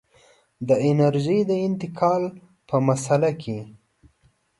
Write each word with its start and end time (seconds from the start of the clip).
د 0.67 0.69
انرژۍ 0.89 1.39
د 1.49 1.51
انتقال 1.67 2.23
په 2.67 2.75
مسأله 2.87 3.31
کې. 3.41 3.59